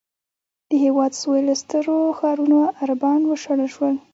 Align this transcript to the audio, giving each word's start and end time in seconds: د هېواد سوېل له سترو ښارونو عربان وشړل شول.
د 0.69 0.71
هېواد 0.83 1.11
سوېل 1.21 1.45
له 1.49 1.55
سترو 1.61 1.97
ښارونو 2.19 2.59
عربان 2.81 3.19
وشړل 3.25 3.61
شول. 3.75 3.95